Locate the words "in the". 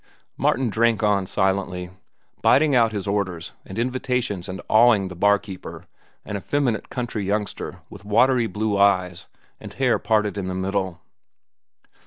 10.39-10.55